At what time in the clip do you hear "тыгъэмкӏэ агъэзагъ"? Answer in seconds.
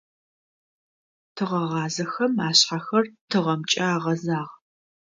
3.29-4.51